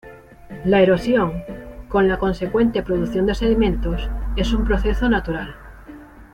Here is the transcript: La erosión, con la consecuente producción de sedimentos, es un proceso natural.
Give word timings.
La 0.65 0.81
erosión, 0.81 1.43
con 1.87 2.07
la 2.07 2.17
consecuente 2.17 2.81
producción 2.81 3.27
de 3.27 3.35
sedimentos, 3.35 4.09
es 4.35 4.51
un 4.51 4.65
proceso 4.65 5.07
natural. 5.09 5.53